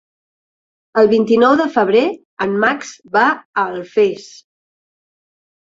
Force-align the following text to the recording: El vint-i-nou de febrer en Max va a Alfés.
El 1.01 1.09
vint-i-nou 1.11 1.53
de 1.59 1.67
febrer 1.75 2.01
en 2.47 2.57
Max 2.65 2.95
va 3.19 3.27
a 3.35 3.67
Alfés. 3.67 4.29